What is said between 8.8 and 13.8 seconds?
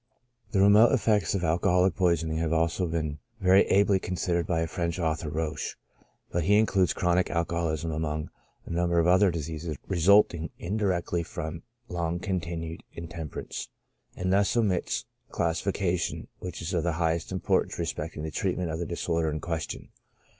of other diseases resulting indirectly from long continued intemperance,